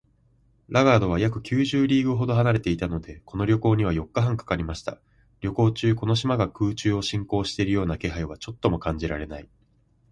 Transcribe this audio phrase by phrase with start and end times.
[0.67, 4.99] ラガードは約九十リーグほど離れていたので、この旅行には四日半かかりました。
[5.41, 9.47] 旅行中、この島が空中を進行しているような気配はちょっとも感じられない